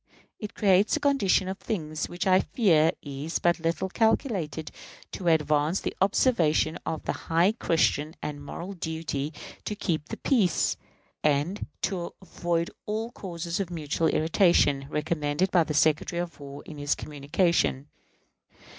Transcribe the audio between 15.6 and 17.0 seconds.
the Secretary of War in his